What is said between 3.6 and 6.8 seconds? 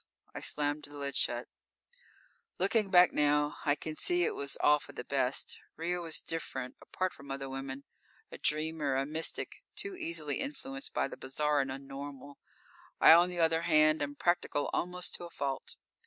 I can see it was all for the best. Ria was different